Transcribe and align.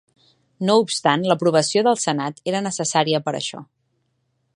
No 0.69 0.77
obstant, 0.85 1.25
l'aprovació 1.31 1.83
del 1.87 1.99
senat 2.05 2.41
era 2.53 2.63
necessària 2.69 3.21
per 3.29 3.35
això. 3.41 3.63